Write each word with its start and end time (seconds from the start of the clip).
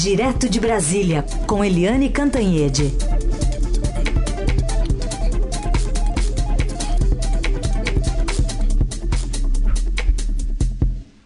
Direto 0.00 0.48
de 0.48 0.60
Brasília, 0.60 1.24
com 1.44 1.64
Eliane 1.64 2.08
Cantanhede. 2.08 2.84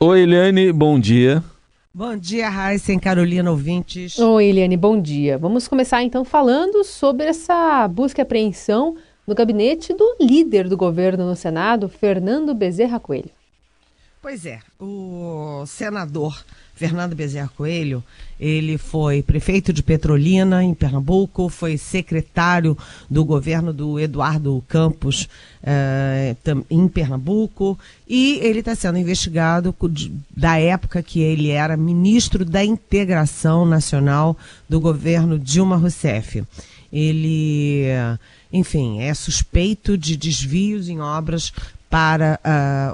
Oi, 0.00 0.20
Eliane, 0.22 0.72
bom 0.72 0.98
dia. 0.98 1.44
Bom 1.92 2.16
dia, 2.16 2.48
Raíssa 2.48 2.94
e 2.94 2.98
Carolina 2.98 3.50
ouvintes. 3.50 4.18
Oi, 4.18 4.46
Eliane, 4.46 4.78
bom 4.78 4.98
dia. 4.98 5.36
Vamos 5.36 5.68
começar 5.68 6.02
então 6.02 6.24
falando 6.24 6.82
sobre 6.82 7.26
essa 7.26 7.86
busca 7.88 8.22
e 8.22 8.24
apreensão 8.24 8.96
no 9.26 9.34
gabinete 9.34 9.92
do 9.92 10.16
líder 10.18 10.66
do 10.66 10.78
governo 10.78 11.26
no 11.26 11.36
Senado, 11.36 11.90
Fernando 11.90 12.54
Bezerra 12.54 12.98
Coelho. 12.98 13.30
Pois 14.22 14.46
é, 14.46 14.60
o 14.80 15.64
senador 15.66 16.42
Fernando 16.82 17.14
Bezerra 17.14 17.48
Coelho, 17.56 18.02
ele 18.40 18.76
foi 18.76 19.22
prefeito 19.22 19.72
de 19.72 19.84
Petrolina, 19.84 20.64
em 20.64 20.74
Pernambuco, 20.74 21.48
foi 21.48 21.78
secretário 21.78 22.76
do 23.08 23.24
governo 23.24 23.72
do 23.72 24.00
Eduardo 24.00 24.64
Campos, 24.66 25.28
eh, 25.62 26.34
em 26.68 26.88
Pernambuco, 26.88 27.78
e 28.08 28.40
ele 28.42 28.58
está 28.58 28.74
sendo 28.74 28.98
investigado 28.98 29.72
da 30.36 30.58
época 30.58 31.04
que 31.04 31.20
ele 31.20 31.50
era 31.50 31.76
ministro 31.76 32.44
da 32.44 32.64
Integração 32.64 33.64
Nacional 33.64 34.36
do 34.68 34.80
governo 34.80 35.38
Dilma 35.38 35.76
Rousseff. 35.76 36.42
Ele, 36.92 37.84
enfim, 38.52 39.02
é 39.02 39.14
suspeito 39.14 39.96
de 39.96 40.16
desvios 40.16 40.88
em 40.88 41.00
obras 41.00 41.52
para 41.92 42.40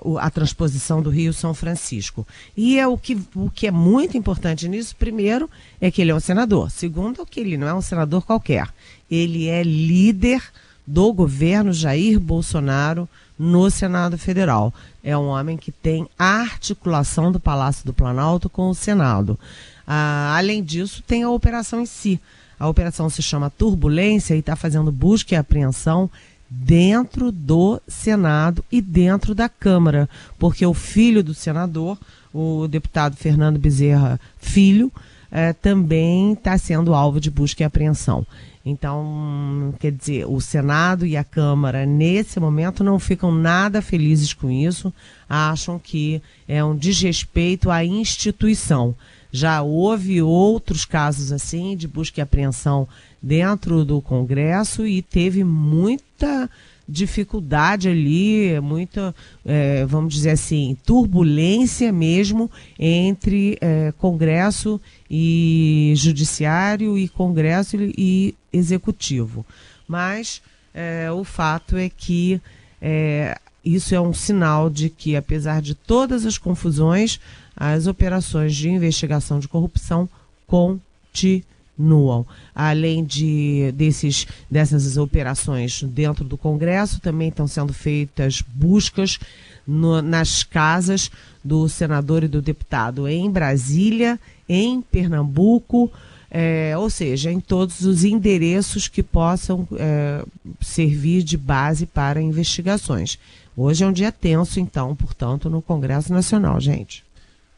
uh, 0.02 0.18
a 0.18 0.28
transposição 0.28 1.00
do 1.00 1.08
Rio 1.08 1.32
São 1.32 1.54
Francisco. 1.54 2.26
E 2.56 2.80
é 2.80 2.84
o 2.88 2.98
que, 2.98 3.16
o 3.32 3.48
que 3.48 3.68
é 3.68 3.70
muito 3.70 4.18
importante 4.18 4.68
nisso, 4.68 4.96
primeiro, 4.96 5.48
é 5.80 5.88
que 5.88 6.02
ele 6.02 6.10
é 6.10 6.14
um 6.16 6.18
senador. 6.18 6.68
Segundo, 6.68 7.22
é 7.22 7.24
que 7.24 7.38
ele 7.38 7.56
não 7.56 7.68
é 7.68 7.72
um 7.72 7.80
senador 7.80 8.26
qualquer. 8.26 8.68
Ele 9.08 9.46
é 9.46 9.62
líder 9.62 10.42
do 10.84 11.12
governo 11.12 11.72
Jair 11.72 12.18
Bolsonaro 12.18 13.08
no 13.38 13.70
Senado 13.70 14.18
Federal. 14.18 14.74
É 15.04 15.16
um 15.16 15.28
homem 15.28 15.56
que 15.56 15.70
tem 15.70 16.08
a 16.18 16.40
articulação 16.40 17.30
do 17.30 17.38
Palácio 17.38 17.86
do 17.86 17.92
Planalto 17.92 18.50
com 18.50 18.68
o 18.68 18.74
Senado. 18.74 19.38
Uh, 19.86 20.34
além 20.34 20.60
disso, 20.60 21.04
tem 21.06 21.22
a 21.22 21.30
operação 21.30 21.80
em 21.80 21.86
si. 21.86 22.20
A 22.58 22.66
operação 22.66 23.08
se 23.08 23.22
chama 23.22 23.48
Turbulência 23.48 24.34
e 24.34 24.40
está 24.40 24.56
fazendo 24.56 24.90
busca 24.90 25.36
e 25.36 25.38
apreensão 25.38 26.10
dentro 26.50 27.30
do 27.30 27.80
Senado 27.86 28.64
e 28.70 28.80
dentro 28.80 29.34
da 29.34 29.48
Câmara, 29.48 30.08
porque 30.38 30.64
o 30.64 30.74
filho 30.74 31.22
do 31.22 31.34
senador, 31.34 31.98
o 32.32 32.66
deputado 32.66 33.16
Fernando 33.16 33.58
Bezerra 33.58 34.18
Filho, 34.38 34.90
eh, 35.30 35.52
também 35.52 36.32
está 36.32 36.56
sendo 36.56 36.94
alvo 36.94 37.20
de 37.20 37.30
busca 37.30 37.62
e 37.62 37.66
apreensão. 37.66 38.26
Então, 38.64 39.74
quer 39.78 39.92
dizer, 39.92 40.26
o 40.26 40.40
Senado 40.40 41.06
e 41.06 41.16
a 41.16 41.24
Câmara, 41.24 41.86
nesse 41.86 42.38
momento, 42.38 42.84
não 42.84 42.98
ficam 42.98 43.32
nada 43.32 43.80
felizes 43.80 44.34
com 44.34 44.50
isso, 44.50 44.92
acham 45.28 45.78
que 45.78 46.20
é 46.46 46.62
um 46.62 46.76
desrespeito 46.76 47.70
à 47.70 47.82
instituição. 47.84 48.94
Já 49.30 49.62
houve 49.62 50.22
outros 50.22 50.84
casos 50.84 51.32
assim 51.32 51.76
de 51.76 51.86
busca 51.86 52.20
e 52.20 52.22
apreensão 52.22 52.88
dentro 53.22 53.84
do 53.84 54.00
Congresso 54.00 54.86
e 54.86 55.02
teve 55.02 55.44
muita 55.44 56.48
dificuldade 56.88 57.88
ali, 57.88 58.58
muita, 58.60 59.14
é, 59.44 59.84
vamos 59.84 60.14
dizer 60.14 60.30
assim, 60.30 60.76
turbulência 60.86 61.92
mesmo 61.92 62.50
entre 62.78 63.58
é, 63.60 63.92
Congresso 63.98 64.80
e 65.10 65.92
Judiciário 65.96 66.96
e 66.96 67.06
Congresso 67.08 67.76
e 67.76 68.34
Executivo. 68.50 69.44
Mas 69.86 70.40
é, 70.72 71.10
o 71.12 71.24
fato 71.24 71.76
é 71.76 71.90
que 71.90 72.40
é, 72.80 73.38
isso 73.74 73.94
é 73.94 74.00
um 74.00 74.12
sinal 74.12 74.70
de 74.70 74.88
que, 74.88 75.16
apesar 75.16 75.60
de 75.60 75.74
todas 75.74 76.24
as 76.24 76.38
confusões, 76.38 77.20
as 77.56 77.86
operações 77.86 78.54
de 78.54 78.68
investigação 78.68 79.38
de 79.38 79.48
corrupção 79.48 80.08
continuam. 80.46 82.24
Além 82.54 83.04
de 83.04 83.72
desses, 83.74 84.26
dessas 84.50 84.96
operações 84.96 85.82
dentro 85.82 86.24
do 86.24 86.38
Congresso, 86.38 87.00
também 87.00 87.28
estão 87.28 87.46
sendo 87.46 87.72
feitas 87.72 88.42
buscas 88.42 89.18
no, 89.66 90.00
nas 90.00 90.42
casas 90.42 91.10
do 91.44 91.68
senador 91.68 92.24
e 92.24 92.28
do 92.28 92.40
deputado 92.40 93.06
em 93.06 93.30
Brasília, 93.30 94.18
em 94.48 94.80
Pernambuco, 94.80 95.90
é, 96.30 96.76
ou 96.76 96.90
seja, 96.90 97.32
em 97.32 97.40
todos 97.40 97.80
os 97.80 98.04
endereços 98.04 98.86
que 98.86 99.02
possam 99.02 99.66
é, 99.76 100.24
servir 100.60 101.22
de 101.22 101.36
base 101.36 101.86
para 101.86 102.20
investigações. 102.20 103.18
Hoje 103.60 103.82
é 103.82 103.88
um 103.88 103.92
dia 103.92 104.12
tenso, 104.12 104.60
então, 104.60 104.94
portanto, 104.94 105.50
no 105.50 105.60
Congresso 105.60 106.12
Nacional, 106.12 106.60
gente. 106.60 107.04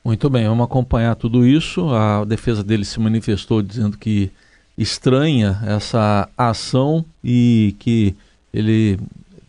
Muito 0.02 0.30
bem, 0.30 0.48
vamos 0.48 0.64
acompanhar 0.64 1.14
tudo 1.14 1.46
isso. 1.46 1.90
A 1.90 2.24
defesa 2.24 2.64
dele 2.64 2.86
se 2.86 2.98
manifestou 2.98 3.60
dizendo 3.60 3.98
que 3.98 4.30
estranha 4.78 5.60
essa 5.62 6.26
ação 6.38 7.04
e 7.22 7.76
que 7.78 8.16
ele 8.50 8.98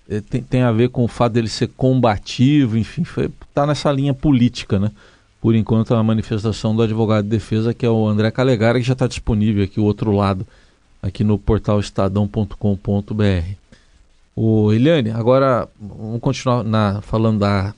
eh, 0.10 0.20
tem, 0.30 0.44
tem 0.44 0.62
a 0.62 0.74
ver 0.74 0.90
com 0.90 1.06
o 1.06 1.08
fato 1.08 1.32
dele 1.32 1.48
ser 1.48 1.70
combativo, 1.70 2.78
enfim, 2.78 3.04
está 3.48 3.66
nessa 3.66 3.90
linha 3.90 4.14
política, 4.14 4.78
né? 4.78 4.92
Por 5.40 5.56
enquanto, 5.56 5.96
a 5.96 6.04
manifestação 6.04 6.76
do 6.76 6.82
advogado 6.82 7.24
de 7.24 7.30
defesa, 7.30 7.74
que 7.74 7.86
é 7.86 7.90
o 7.90 8.06
André 8.06 8.30
Calegari, 8.30 8.82
que 8.82 8.88
já 8.88 8.92
está 8.92 9.08
disponível 9.08 9.64
aqui, 9.64 9.80
o 9.80 9.86
outro 9.86 10.12
lado, 10.12 10.46
aqui 11.02 11.24
no 11.24 11.40
portal 11.40 11.80
estadão.com.br. 11.80 13.61
O 14.44 14.74
Eliane, 14.74 15.12
agora 15.12 15.70
vamos 15.80 16.20
continuar 16.20 16.64
na, 16.64 17.00
falando 17.04 17.38
da 17.38 17.76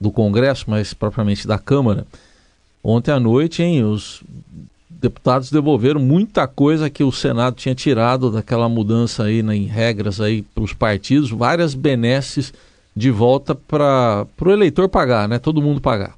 do 0.00 0.10
Congresso, 0.10 0.64
mas 0.66 0.94
propriamente 0.94 1.46
da 1.46 1.58
Câmara. 1.58 2.06
Ontem 2.82 3.10
à 3.10 3.20
noite, 3.20 3.62
hein, 3.62 3.84
os 3.84 4.22
deputados 4.88 5.50
devolveram 5.50 6.00
muita 6.00 6.48
coisa 6.48 6.88
que 6.88 7.04
o 7.04 7.12
Senado 7.12 7.56
tinha 7.56 7.74
tirado 7.74 8.30
daquela 8.30 8.66
mudança 8.66 9.24
aí 9.24 9.42
né, 9.42 9.54
em 9.54 9.66
regras 9.66 10.22
aí 10.22 10.40
para 10.40 10.64
os 10.64 10.72
partidos, 10.72 11.30
várias 11.30 11.74
benesses 11.74 12.50
de 12.96 13.10
volta 13.10 13.54
para 13.54 14.26
o 14.40 14.50
eleitor 14.50 14.88
pagar, 14.88 15.28
né? 15.28 15.38
Todo 15.38 15.60
mundo 15.60 15.82
pagar. 15.82 16.16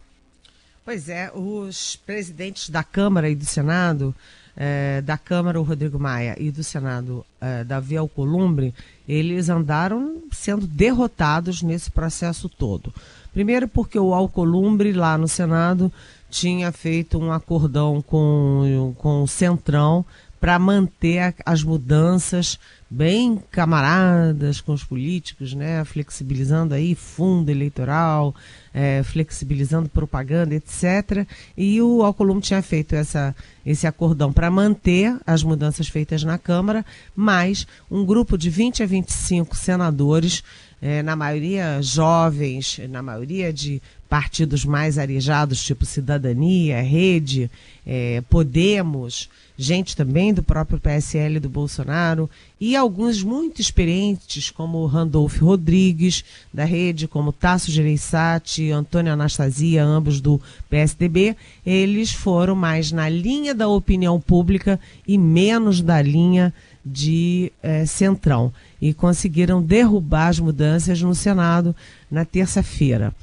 Pois 0.85 1.09
é, 1.09 1.29
os 1.35 1.97
presidentes 2.07 2.71
da 2.71 2.85
Câmara 2.85 3.29
e 3.29 3.35
do 3.35 3.45
Senado, 3.45 4.15
eh, 4.57 5.03
da 5.03 5.17
Câmara 5.17 5.61
o 5.61 5.65
Rodrigo 5.65 5.99
Maia 5.99 6.37
e 6.39 6.51
do 6.51 6.63
Senado 6.63 7.25
eh, 7.41 7.65
Davi 7.65 7.97
Alcolumbre, 7.97 8.75
eles 9.09 9.49
andaram 9.49 10.23
sendo 10.31 10.67
derrotados 10.67 11.63
nesse 11.63 11.91
processo 11.91 12.49
todo. 12.49 12.93
Primeiro 13.33 13.67
porque 13.67 13.99
o 13.99 14.13
Alcolumbre 14.13 14.93
lá 14.93 15.17
no 15.17 15.27
Senado 15.27 15.91
tinha 16.31 16.73
feito 16.73 17.19
um 17.19 17.33
acordão 17.33 18.03
com, 18.03 18.95
com 18.99 19.23
o 19.23 19.29
Centrão 19.29 20.05
para 20.43 20.59
manter 20.59 21.37
as 21.47 21.63
mudanças 21.63 22.59
bem 22.91 23.41
camaradas 23.49 24.61
com 24.61 24.73
os 24.73 24.83
políticos, 24.83 25.55
né? 25.55 25.85
flexibilizando 25.85 26.75
aí 26.75 26.97
fundo 26.97 27.49
eleitoral, 27.49 28.35
é, 28.75 29.05
flexibilizando 29.05 29.89
propaganda, 29.89 30.53
etc. 30.53 31.25
E 31.57 31.81
o 31.81 32.03
Alcolumbre 32.03 32.43
tinha 32.43 32.61
feito 32.61 32.97
essa, 32.97 33.37
esse 33.65 33.87
acordão 33.87 34.33
para 34.33 34.51
manter 34.51 35.17
as 35.25 35.45
mudanças 35.45 35.87
feitas 35.87 36.25
na 36.25 36.37
Câmara, 36.37 36.85
mas 37.15 37.65
um 37.89 38.05
grupo 38.05 38.37
de 38.37 38.51
20 38.51 38.83
a 38.83 38.87
25 38.87 39.57
senadores 39.57 40.43
é, 40.83 41.05
na 41.05 41.15
maioria 41.15 41.81
jovens, 41.81 42.81
na 42.91 43.01
maioria 43.01 43.53
de 43.53 43.81
partidos 44.13 44.63
mais 44.67 44.99
arejados, 44.99 45.65
tipo 45.65 45.87
Cidadania, 45.87 46.83
Rede, 46.83 47.51
é, 47.87 48.23
Podemos, 48.29 49.31
gente 49.57 49.97
também 49.97 50.35
do 50.35 50.43
próprio 50.43 50.79
PSL 50.79 51.41
do 51.41 51.49
Bolsonaro, 51.49 52.29
e 52.61 52.77
alguns 52.77 53.23
muito 53.23 53.59
experientes, 53.59 54.51
como 54.51 54.85
Randolph 54.85 55.41
Rodrigues, 55.41 56.27
da 56.53 56.63
Rede, 56.63 57.09
como 57.09 57.33
Tasso 57.33 57.71
Gereissati, 57.71 58.71
Antônio 58.71 59.15
Anastasia, 59.15 59.83
ambos 59.83 60.21
do 60.21 60.39
PSDB, 60.69 61.35
eles 61.65 62.13
foram 62.13 62.55
mais 62.55 62.93
na 62.93 63.09
linha 63.09 63.55
da 63.55 63.67
opinião 63.67 64.21
pública 64.21 64.79
e 65.09 65.17
menos 65.17 65.81
da 65.81 66.03
linha 66.03 66.53
de 66.85 67.51
é, 67.63 67.87
Centrão 67.87 68.53
e 68.79 68.93
conseguiram 68.93 69.63
derrubar 69.63 70.29
as 70.29 70.39
mudanças 70.39 71.01
no 71.01 71.15
Senado 71.15 71.75
na 72.11 72.27
terça-feira. 72.27 73.15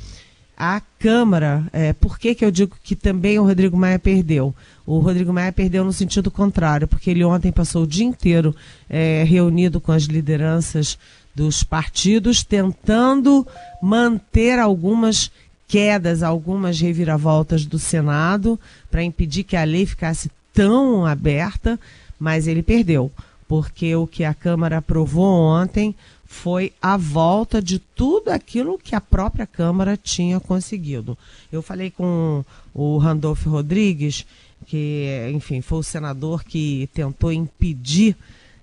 A 0.62 0.82
Câmara, 1.00 1.66
é, 1.72 1.94
por 1.94 2.20
que, 2.20 2.36
que 2.36 2.44
eu 2.44 2.52
digo 2.52 2.76
que 2.84 2.94
também 2.94 3.40
o 3.40 3.46
Rodrigo 3.46 3.78
Maia 3.78 3.98
perdeu? 3.98 4.54
O 4.86 5.00
Rodrigo 5.00 5.32
Maia 5.32 5.54
perdeu 5.54 5.86
no 5.86 5.94
sentido 5.94 6.30
contrário, 6.30 6.86
porque 6.86 7.10
ele 7.10 7.24
ontem 7.24 7.50
passou 7.50 7.84
o 7.84 7.88
dia 7.88 8.06
inteiro 8.06 8.54
é, 8.90 9.24
reunido 9.24 9.80
com 9.80 9.94
as 9.94 10.04
lideranças 10.04 11.00
dos 11.34 11.64
partidos, 11.64 12.44
tentando 12.44 13.48
manter 13.82 14.60
algumas 14.60 15.32
quedas, 15.66 16.24
algumas 16.24 16.82
reviravoltas 16.82 17.66
do 17.66 17.80
Senado, 17.80 18.60
para 18.92 19.02
impedir 19.02 19.46
que 19.46 19.56
a 19.56 19.64
lei 19.64 19.86
ficasse 19.86 20.30
tão 20.54 21.06
aberta, 21.06 21.80
mas 22.20 22.48
ele 22.48 22.62
perdeu, 22.62 23.10
porque 23.48 23.96
o 23.96 24.06
que 24.06 24.26
a 24.26 24.34
Câmara 24.34 24.80
aprovou 24.80 25.42
ontem 25.42 25.96
foi 26.30 26.72
a 26.80 26.96
volta 26.96 27.60
de 27.60 27.80
tudo 27.80 28.30
aquilo 28.30 28.78
que 28.78 28.96
a 28.96 29.02
própria 29.02 29.48
Câmara 29.48 29.98
tinha 29.98 30.40
conseguido. 30.40 31.18
Eu 31.52 31.64
falei 31.64 31.90
com 31.90 32.46
o 32.74 33.00
Randolph 33.00 33.48
Rodrigues, 33.48 34.28
que, 34.68 35.08
enfim, 35.34 35.60
foi 35.60 35.80
o 35.80 35.84
senador 35.84 36.44
que 36.44 36.88
tentou 36.94 37.34
impedir 37.34 38.16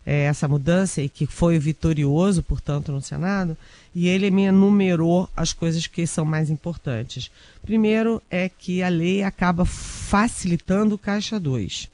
é, 0.07 0.23
essa 0.23 0.47
mudança 0.47 1.03
e 1.03 1.09
que 1.09 1.27
foi 1.27 1.59
vitorioso, 1.59 2.41
portanto, 2.41 2.93
no 2.93 3.03
Senado, 3.03 3.57
e 3.93 4.07
ele 4.07 4.31
me 4.31 4.45
enumerou 4.45 5.29
as 5.37 5.53
coisas 5.53 5.89
que 5.89 6.07
são 6.07 6.25
mais 6.25 6.49
importantes. 6.49 7.33
Primeiro 7.63 8.23
é 8.31 8.49
que 8.49 8.81
a 8.81 8.89
lei 8.89 9.25
acaba 9.25 9.65
facilitando 9.65 10.95
o 10.95 10.99
Caixa 10.99 11.41
2, 11.41 11.89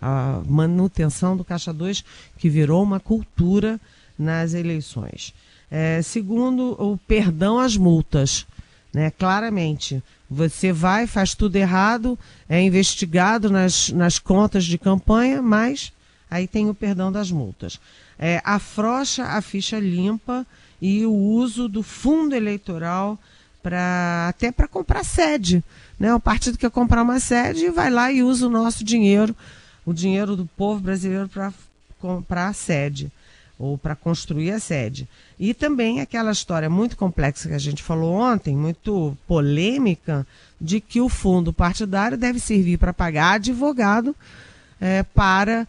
a 0.00 0.40
manutenção 0.48 1.36
do 1.36 1.44
Caixa 1.44 1.72
2, 1.72 2.02
que 2.38 2.48
virou 2.48 2.82
uma 2.82 2.98
cultura 2.98 3.78
nas 4.18 4.54
eleições. 4.54 5.32
É, 5.70 6.00
segundo, 6.02 6.72
o 6.82 6.96
perdão 6.96 7.58
às 7.58 7.76
multas. 7.76 8.46
Né? 8.92 9.10
Claramente, 9.10 10.02
você 10.28 10.72
vai, 10.72 11.06
faz 11.06 11.34
tudo 11.34 11.56
errado, 11.56 12.18
é 12.48 12.60
investigado 12.60 13.50
nas, 13.50 13.90
nas 13.90 14.18
contas 14.18 14.64
de 14.64 14.78
campanha, 14.78 15.40
mas 15.40 15.92
aí 16.30 16.46
tem 16.46 16.68
o 16.68 16.74
perdão 16.74 17.12
das 17.12 17.30
multas. 17.30 17.78
É, 18.18 18.40
afrouxa 18.44 19.24
a 19.24 19.40
ficha 19.40 19.78
limpa 19.78 20.46
e 20.80 21.06
o 21.06 21.12
uso 21.12 21.68
do 21.68 21.82
fundo 21.82 22.34
eleitoral 22.34 23.18
para 23.62 24.28
até 24.28 24.50
para 24.50 24.66
comprar 24.66 25.04
sede. 25.04 25.62
Né? 25.98 26.14
O 26.14 26.20
partido 26.20 26.58
quer 26.58 26.70
comprar 26.70 27.02
uma 27.02 27.20
sede 27.20 27.66
e 27.66 27.70
vai 27.70 27.90
lá 27.90 28.10
e 28.10 28.22
usa 28.22 28.46
o 28.46 28.50
nosso 28.50 28.82
dinheiro, 28.84 29.36
o 29.84 29.92
dinheiro 29.92 30.34
do 30.34 30.46
povo 30.46 30.80
brasileiro 30.80 31.28
para 31.28 31.52
comprar 31.98 32.54
sede 32.54 33.12
ou 33.58 33.76
para 33.76 33.96
construir 33.96 34.52
a 34.52 34.60
sede. 34.60 35.08
E 35.38 35.52
também 35.52 36.00
aquela 36.00 36.30
história 36.30 36.70
muito 36.70 36.96
complexa 36.96 37.48
que 37.48 37.54
a 37.54 37.58
gente 37.58 37.82
falou 37.82 38.14
ontem, 38.14 38.56
muito 38.56 39.16
polêmica, 39.26 40.26
de 40.60 40.80
que 40.80 41.00
o 41.00 41.08
fundo 41.08 41.52
partidário 41.52 42.16
deve 42.16 42.38
servir 42.38 42.78
para 42.78 42.92
pagar 42.92 43.34
advogado 43.34 44.14
é, 44.80 45.02
para 45.02 45.66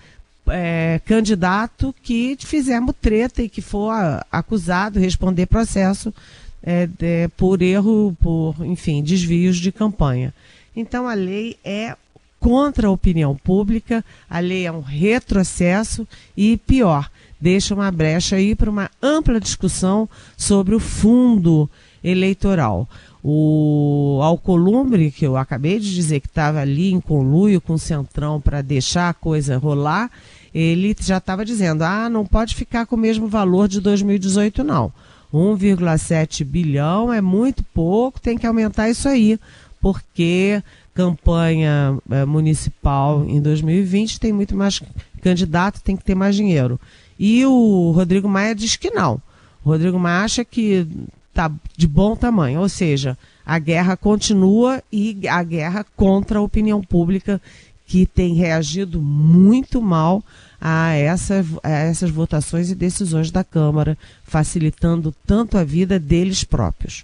é, 0.48 1.00
candidato 1.06 1.94
que 2.02 2.38
fizermos 2.40 2.96
treta 3.00 3.42
e 3.42 3.50
que 3.50 3.62
for 3.62 3.94
acusado, 4.32 5.00
responder 5.00 5.46
processo 5.46 6.14
é, 6.62 6.88
de, 6.88 7.28
por 7.38 7.62
erro, 7.62 8.16
por, 8.20 8.56
enfim, 8.62 9.02
desvios 9.02 9.58
de 9.58 9.72
campanha. 9.72 10.34
Então 10.76 11.08
a 11.08 11.14
lei 11.14 11.58
é 11.64 11.96
contra 12.40 12.88
a 12.88 12.92
opinião 12.92 13.36
pública, 13.36 14.04
a 14.30 14.40
lei 14.40 14.66
é 14.66 14.72
um 14.72 14.82
retrocesso 14.82 16.08
e 16.36 16.58
pior, 16.58 17.10
deixa 17.40 17.74
uma 17.74 17.92
brecha 17.92 18.36
aí 18.36 18.56
para 18.56 18.70
uma 18.70 18.90
ampla 19.02 19.40
discussão 19.40 20.10
sobre 20.38 20.76
o 20.76 20.80
fundo 20.80 21.70
eleitoral. 22.04 22.88
O 23.24 24.20
Alcolumbre, 24.24 25.12
que 25.12 25.26
eu 25.26 25.36
acabei 25.36 25.80
de 25.80 25.94
dizer 25.94 26.22
que 26.22 26.28
estava 26.28 26.60
ali 26.62 26.92
em 26.92 27.02
conluio 27.02 27.60
com 27.60 27.74
o 27.74 27.80
Centrão 27.80 28.40
para 28.40 28.62
deixar 28.62 29.10
a 29.10 29.14
coisa 29.14 29.58
rolar, 29.58 30.10
ele 30.54 30.96
já 31.00 31.18
estava 31.18 31.44
dizendo: 31.44 31.84
ah, 31.84 32.10
não 32.10 32.26
pode 32.26 32.56
ficar 32.56 32.86
com 32.86 32.96
o 32.96 33.00
mesmo 33.00 33.28
valor 33.28 33.68
de 33.68 33.82
2018, 33.82 34.64
não. 34.64 34.92
1,7 35.34 36.44
bilhão 36.44 37.14
é 37.14 37.22
muito 37.22 37.64
pouco, 37.74 38.20
tem 38.20 38.38
que 38.38 38.48
aumentar 38.48 38.90
isso 38.90 39.08
aí, 39.08 39.40
porque 39.80 40.64
campanha 40.94 41.98
é, 42.10 42.26
municipal 42.26 43.24
em 43.26 43.40
2020 43.40 44.20
tem 44.20 44.34
muito 44.34 44.56
mais 44.56 44.82
candidato, 45.22 45.82
tem 45.82 45.96
que 45.96 46.04
ter 46.04 46.16
mais 46.16 46.36
dinheiro. 46.36 46.80
E 47.19 47.45
o 47.45 47.92
Rodrigo 47.92 48.30
Maia 48.30 48.56
diz 48.56 48.77
que 48.77 48.89
não. 48.89 49.21
O 49.63 49.69
Rodrigo 49.69 50.00
Maia 50.00 50.24
acha 50.24 50.45
que 50.45 50.88
está 51.30 51.51
de 51.75 51.88
bom 51.88 52.16
tamanho, 52.16 52.62
ou 52.62 52.69
seja, 52.69 53.18
a 53.45 53.60
guerra 53.60 53.98
continua 53.98 54.81
e 54.92 55.27
a 55.27 55.44
guerra 55.44 55.86
contra 55.95 56.39
a 56.39 56.42
opinião 56.42 56.81
pública 56.81 57.42
que 57.86 58.06
tem 58.06 58.36
reagido 58.36 59.01
muito 59.01 59.81
mal 59.81 60.24
a, 60.62 60.94
essa, 60.94 61.44
a 61.63 61.69
essas 61.69 62.12
votações 62.12 62.69
e 62.69 62.75
decisões 62.75 63.31
da 63.31 63.44
Câmara, 63.44 63.98
facilitando 64.24 65.13
tanto 65.25 65.57
a 65.57 65.63
vida 65.63 65.98
deles 65.98 66.44
próprios. 66.44 67.04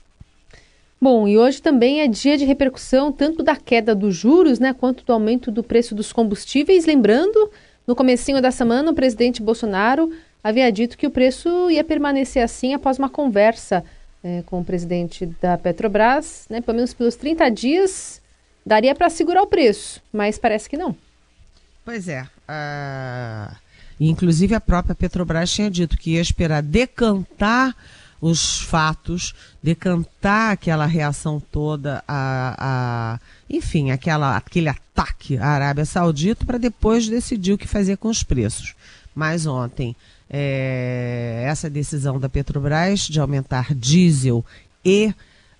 Bom, 1.01 1.27
e 1.27 1.37
hoje 1.37 1.61
também 1.61 2.01
é 2.01 2.07
dia 2.07 2.37
de 2.37 2.45
repercussão 2.45 3.11
tanto 3.11 3.43
da 3.43 3.55
queda 3.55 3.93
dos 3.93 4.15
juros, 4.15 4.59
né, 4.59 4.73
quanto 4.73 5.03
do 5.03 5.11
aumento 5.11 5.51
do 5.51 5.63
preço 5.63 5.93
dos 5.93 6.13
combustíveis. 6.13 6.85
Lembrando 6.85 7.49
no 7.87 7.95
comecinho 7.95 8.41
da 8.41 8.51
semana, 8.51 8.91
o 8.91 8.95
presidente 8.95 9.41
Bolsonaro 9.41 10.11
havia 10.43 10.71
dito 10.71 10.97
que 10.97 11.07
o 11.07 11.11
preço 11.11 11.69
ia 11.69 11.83
permanecer 11.83 12.43
assim 12.43 12.73
após 12.73 12.97
uma 12.97 13.09
conversa 13.09 13.83
é, 14.23 14.43
com 14.45 14.59
o 14.59 14.65
presidente 14.65 15.25
da 15.39 15.57
Petrobras, 15.57 16.45
né, 16.49 16.61
pelo 16.61 16.75
menos 16.75 16.93
pelos 16.93 17.15
30 17.15 17.49
dias, 17.49 18.21
daria 18.65 18.95
para 18.95 19.09
segurar 19.09 19.43
o 19.43 19.47
preço, 19.47 20.01
mas 20.11 20.37
parece 20.37 20.69
que 20.69 20.77
não. 20.77 20.95
Pois 21.83 22.07
é. 22.07 22.25
Inclusive 23.99 24.55
a 24.55 24.59
própria 24.59 24.95
Petrobras 24.95 25.51
tinha 25.51 25.69
dito 25.69 25.97
que 25.97 26.15
ia 26.15 26.21
esperar 26.21 26.63
decantar 26.63 27.75
os 28.27 28.61
fatos, 28.61 29.33
decantar 29.61 30.51
aquela 30.51 30.85
reação 30.85 31.39
toda, 31.39 32.03
a, 32.07 32.55
a 32.57 33.19
enfim, 33.49 33.91
aquela, 33.91 34.35
aquele 34.35 34.67
ataque 34.67 35.37
à 35.37 35.47
Arábia 35.47 35.85
Saudita 35.85 36.43
para 36.45 36.57
depois 36.57 37.07
decidir 37.07 37.53
o 37.53 37.57
que 37.57 37.67
fazer 37.67 37.97
com 37.97 38.07
os 38.07 38.23
preços. 38.23 38.73
Mas 39.13 39.45
ontem, 39.45 39.95
é, 40.29 41.43
essa 41.45 41.69
decisão 41.69 42.19
da 42.19 42.27
Petrobras 42.27 43.01
de 43.01 43.19
aumentar 43.19 43.75
diesel 43.75 44.43
e 44.83 45.13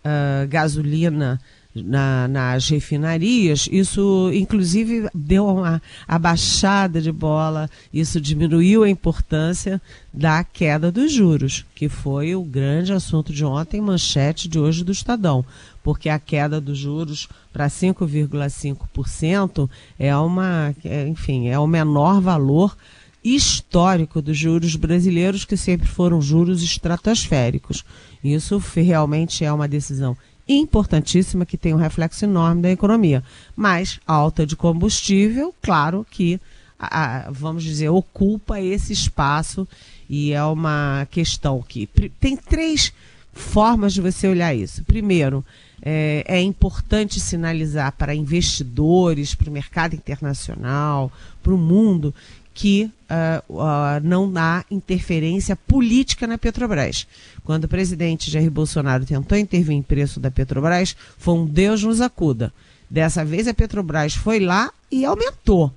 uh, 0.04 0.48
gasolina 0.48 1.40
na, 1.76 2.28
nas 2.28 2.70
refinarias, 2.70 3.68
isso 3.72 4.32
inclusive 4.34 5.08
deu 5.14 5.48
uma 5.48 5.80
abaixada 6.08 7.02
de 7.02 7.12
bola, 7.12 7.70
isso 7.94 8.22
diminuiu 8.22 8.84
a 8.84 8.90
importância 8.90 9.82
da 10.14 10.44
queda 10.44 10.92
dos 10.92 11.12
juros, 11.12 11.66
que 11.76 11.90
foi 11.90 12.36
o 12.36 12.44
grande 12.44 12.94
assunto 12.94 13.34
de 13.34 13.44
ontem, 13.44 13.82
manchete 13.82 14.48
de 14.48 14.58
hoje 14.58 14.84
do 14.84 14.92
Estadão, 14.92 15.44
porque 15.84 16.08
a 16.08 16.18
queda 16.18 16.62
dos 16.62 16.78
juros 16.78 17.28
para 17.52 17.68
5,5% 17.68 19.70
é 20.00 20.16
uma, 20.16 20.74
é, 20.86 21.08
enfim, 21.08 21.50
é 21.50 21.60
o 21.60 21.68
menor 21.68 22.22
valor 22.22 22.78
histórico 23.24 24.22
dos 24.22 24.38
juros 24.38 24.76
brasileiros, 24.76 25.46
que 25.46 25.58
sempre 25.58 25.88
foram 25.88 26.22
juros 26.22 26.62
estratosféricos. 26.62 27.84
Isso 28.24 28.62
realmente 28.76 29.44
é 29.44 29.52
uma 29.52 29.68
decisão 29.68 30.16
importantíssima 30.48 31.46
que 31.46 31.58
tem 31.58 31.74
um 31.74 31.78
reflexo 31.78 32.26
enorme 32.26 32.62
da 32.62 32.72
economia. 32.72 33.24
Mas 33.56 34.00
alta 34.06 34.46
de 34.46 34.56
combustível, 34.56 35.54
claro 35.62 36.06
que, 36.10 36.40
a, 36.80 37.30
vamos 37.32 37.64
dizer, 37.64 37.90
ocupa 37.90 38.62
esse 38.62 38.94
espaço 38.94 39.68
e 40.10 40.32
é 40.32 40.44
uma 40.44 41.08
questão 41.10 41.64
que 41.68 41.88
tem 42.20 42.38
três 42.38 42.94
formas 43.34 43.94
de 43.94 44.02
você 44.02 44.28
olhar 44.28 44.54
isso. 44.54 44.84
Primeiro, 44.84 45.44
é, 45.82 46.24
é 46.28 46.42
importante 46.42 47.20
sinalizar 47.20 47.92
para 47.92 48.16
investidores, 48.16 49.36
para 49.36 49.50
o 49.50 49.54
mercado 49.54 49.94
internacional, 49.94 51.12
para 51.44 51.54
o 51.54 51.58
mundo, 51.58 52.14
que 52.56 52.86
uh, 52.86 53.54
uh, 53.54 54.00
não 54.02 54.32
há 54.38 54.64
interferência 54.72 55.58
política 55.58 56.26
na 56.26 56.38
Petrobras. 56.38 57.06
Quando 57.44 57.66
o 57.66 57.68
presidente 57.68 58.32
Jair 58.32 58.50
Bolsonaro 58.50 59.06
tentou 59.06 59.38
intervir 59.38 59.76
em 59.76 59.82
preço 59.82 60.22
da 60.22 60.32
Petrobras, 60.32 60.96
foi 61.18 61.34
um 61.36 61.46
Deus 61.46 61.84
nos 61.84 62.00
acuda. 62.00 62.54
Dessa 62.90 63.26
vez 63.26 63.46
a 63.50 63.54
Petrobras 63.54 64.16
foi 64.16 64.40
lá 64.40 64.72
e 64.90 65.04
aumentou. 65.04 65.72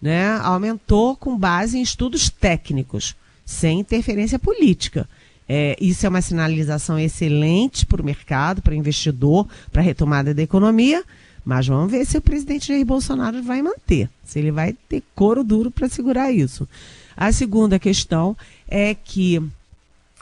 Né? 0.00 0.28
Aumentou 0.42 1.16
com 1.16 1.38
base 1.38 1.78
em 1.78 1.82
estudos 1.82 2.28
técnicos, 2.28 3.16
sem 3.44 3.80
interferência 3.80 4.38
política. 4.38 5.08
É, 5.48 5.74
isso 5.80 6.04
é 6.04 6.08
uma 6.08 6.20
sinalização 6.20 6.98
excelente 6.98 7.86
para 7.86 8.02
o 8.02 8.04
mercado, 8.04 8.60
para 8.60 8.72
o 8.72 8.76
investidor, 8.76 9.48
para 9.72 9.80
a 9.80 9.84
retomada 9.84 10.34
da 10.34 10.42
economia 10.42 11.02
mas 11.44 11.66
vamos 11.66 11.90
ver 11.90 12.04
se 12.04 12.18
o 12.18 12.22
presidente 12.22 12.68
Jair 12.68 12.84
Bolsonaro 12.84 13.42
vai 13.42 13.62
manter, 13.62 14.08
se 14.24 14.38
ele 14.38 14.50
vai 14.50 14.74
ter 14.88 15.02
couro 15.14 15.42
duro 15.42 15.70
para 15.70 15.88
segurar 15.88 16.30
isso. 16.30 16.68
A 17.16 17.32
segunda 17.32 17.78
questão 17.78 18.36
é 18.68 18.94
que 18.94 19.42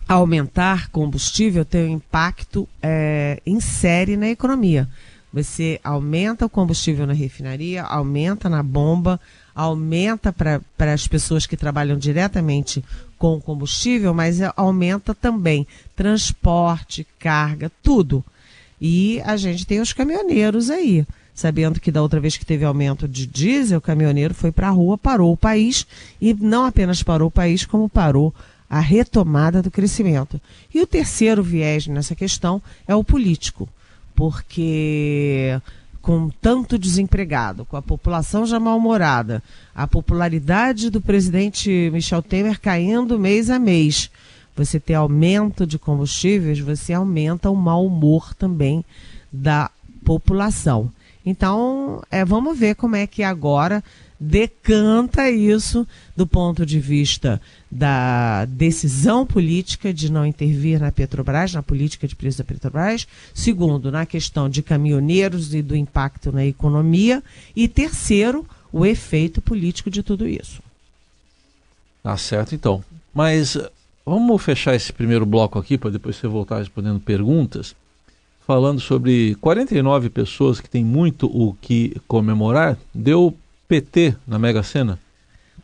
aumentar 0.09 0.89
combustível 0.89 1.65
tem 1.65 1.85
um 1.85 1.97
impacto 1.97 2.69
é, 2.83 3.41
em 3.45 3.61
série 3.61 4.17
na 4.17 4.29
economia. 4.29 4.89
Você 5.33 5.79
aumenta 5.85 6.47
o 6.47 6.49
combustível 6.49 7.07
na 7.07 7.13
refinaria, 7.13 7.83
aumenta 7.83 8.49
na 8.49 8.63
bomba, 8.63 9.21
aumenta 9.55 10.33
para 10.33 10.63
as 10.93 11.07
pessoas 11.07 11.47
que 11.47 11.57
trabalham 11.57 11.99
diretamente 11.99 12.83
com 13.19 13.39
combustível, 13.41 14.15
mas 14.15 14.39
aumenta 14.57 15.15
também 15.15 15.67
transporte, 15.95 17.07
carga, 17.19 17.71
tudo. 17.83 18.25
E 18.81 19.21
a 19.25 19.37
gente 19.37 19.67
tem 19.67 19.81
os 19.81 19.93
caminhoneiros 19.93 20.71
aí. 20.71 21.07
sabendo 21.35 21.79
que 21.79 21.93
da 21.93 22.03
outra 22.03 22.19
vez 22.19 22.37
que 22.37 22.45
teve 22.45 22.65
aumento 22.65 23.07
de 23.07 23.25
diesel, 23.25 23.79
o 23.79 23.81
caminhoneiro 23.81 24.35
foi 24.35 24.51
para 24.51 24.67
a 24.67 24.73
rua, 24.73 24.99
parou 24.99 25.33
o 25.33 25.37
país 25.37 25.87
e 26.21 26.35
não 26.35 26.65
apenas 26.65 27.01
parou 27.01 27.29
o 27.29 27.31
país, 27.31 27.65
como 27.65 27.89
parou 27.89 28.35
a 28.69 28.81
retomada 28.81 29.63
do 29.63 29.71
crescimento. 29.71 30.41
E 30.75 30.81
o 30.81 30.87
terceiro 30.87 31.43
viés 31.43 31.87
nessa 31.87 32.15
questão 32.15 32.61
é 32.89 32.95
o 32.95 33.05
político, 33.05 33.69
porque 34.17 35.61
com 36.03 36.31
tanto 36.41 36.79
desempregado, 36.79 37.65
com 37.65 37.77
a 37.77 37.83
população 37.83 38.47
já 38.47 38.59
mal-humorada, 38.59 39.43
a 39.75 39.87
popularidade 39.87 40.91
do 40.91 41.01
presidente 41.01 41.91
Michel 41.93 42.23
Temer 42.23 42.61
caindo 42.61 43.19
mês 43.19 43.51
a 43.51 43.59
mês, 43.59 44.11
você 44.59 44.81
ter 44.81 44.95
aumento 44.95 45.67
de 45.67 45.79
combustíveis, 45.79 46.59
você 46.59 46.93
aumenta 46.93 47.49
o 47.49 47.57
mau 47.57 47.87
humor 47.87 48.35
também 48.35 48.85
da 49.33 49.71
população. 50.05 50.91
Então, 51.25 52.03
é, 52.11 52.25
vamos 52.25 52.59
ver 52.59 52.75
como 52.75 52.97
é 52.97 53.07
que 53.07 53.23
agora 53.23 53.85
decanta 54.19 55.31
isso 55.31 55.87
do 56.17 56.27
ponto 56.27 56.67
de 56.67 56.81
vista 56.81 57.41
da 57.71 58.47
decisão 58.47 59.25
política 59.25 59.95
de 59.95 60.11
não 60.11 60.27
intervir 60.27 60.81
na 60.81 60.91
Petrobras, 60.91 61.53
na 61.53 61.62
política 61.62 62.09
de 62.09 62.17
preço 62.17 62.38
da 62.38 62.45
Petrobras. 62.45 63.07
Segundo, 63.33 63.93
na 63.93 64.07
questão 64.07 64.49
de 64.49 64.62
caminhoneiros 64.62 65.55
e 65.55 65.62
do 65.62 65.77
impacto 65.77 66.33
na 66.33 66.45
economia. 66.45 67.23
E 67.55 67.69
terceiro, 67.69 68.45
o 68.73 68.85
efeito 68.85 69.41
político 69.41 69.91
de 69.91 70.03
tudo 70.03 70.27
isso. 70.27 70.61
Tá 72.03 72.17
certo, 72.17 72.55
então. 72.55 72.83
Mas 73.15 73.57
vamos 74.09 74.43
fechar 74.43 74.75
esse 74.75 74.93
primeiro 74.93 75.27
bloco 75.27 75.59
aqui 75.59 75.77
para 75.77 75.91
depois 75.91 76.17
você 76.17 76.27
voltar 76.27 76.59
respondendo 76.59 77.00
perguntas. 77.00 77.75
Falando 78.47 78.81
sobre 78.81 79.35
49 79.37 80.09
pessoas 80.09 80.59
que 80.59 80.71
têm 80.71 80.83
muito 80.83 81.27
o 81.27 81.55
que 81.61 81.95
comemorar, 82.09 82.79
deu 82.95 83.37
PT 83.69 84.15
na 84.27 84.38
Mega 84.38 84.62
Sena? 84.62 84.99